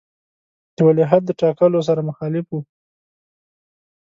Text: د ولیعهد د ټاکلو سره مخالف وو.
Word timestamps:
د 0.75 0.77
ولیعهد 0.87 1.23
د 1.25 1.31
ټاکلو 1.41 1.79
سره 1.87 2.01
مخالف 2.09 2.45
وو. 2.49 2.59